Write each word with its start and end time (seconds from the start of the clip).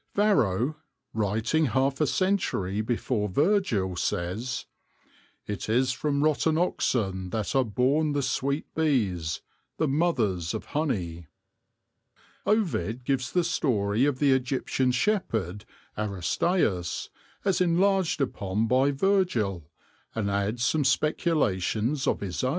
Varro, 0.15 0.77
writing 1.13 1.67
half 1.67 2.01
a 2.01 2.07
century 2.07 2.81
before 2.81 3.29
Virgil, 3.29 3.95
says," 3.95 4.65
it 5.45 5.69
is 5.69 5.91
from 5.91 6.23
rotten 6.23 6.57
oxen 6.57 7.29
that 7.29 7.55
are 7.55 7.63
born 7.63 8.13
the 8.13 8.23
sweet 8.23 8.65
bees, 8.73 9.41
the 9.77 9.87
mothers 9.87 10.55
of 10.55 10.65
honey/' 10.69 11.27
Ovid 12.47 13.03
gives 13.03 13.31
the 13.31 13.43
story 13.43 14.05
of 14.05 14.17
the 14.17 14.31
Egyptian 14.31 14.89
shepherd 14.91 15.65
Aristaeus 15.95 17.09
as 17.45 17.61
enlarged 17.61 18.21
upon 18.21 18.65
by 18.67 18.89
Virgil, 18.89 19.69
and 20.15 20.31
adds 20.31 20.65
some 20.65 20.83
speculations 20.83 22.07
of 22.07 22.21
his 22.21 22.43
own. 22.43 22.49